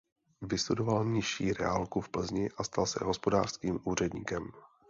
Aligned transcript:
Vystudoval 0.41 1.05
nižší 1.05 1.53
reálku 1.53 2.01
v 2.01 2.09
Plzni 2.09 2.49
a 2.57 2.63
stal 2.63 2.85
se 2.85 2.99
hospodářským 3.05 3.79
úředníkem. 3.83 4.51